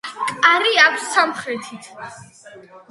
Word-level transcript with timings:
კარი 0.45 0.71
აქვს 0.85 1.05
სამხრეთით. 1.17 1.95